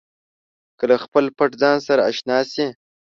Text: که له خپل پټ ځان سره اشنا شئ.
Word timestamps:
که 0.77 0.83
له 0.89 0.97
خپل 1.03 1.25
پټ 1.37 1.51
ځان 1.61 1.77
سره 1.87 2.01
اشنا 2.09 2.37
شئ. 2.51 2.67